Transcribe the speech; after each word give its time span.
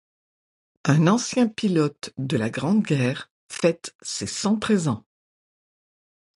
Un 0.85 1.05
ancien 1.05 1.47
pilote 1.47 2.09
de 2.17 2.35
la 2.35 2.49
Grande 2.49 2.81
Guerre 2.81 3.29
fête 3.49 3.95
ses 4.01 4.25
cent 4.25 4.57
treize 4.57 4.87
ans. 4.87 5.05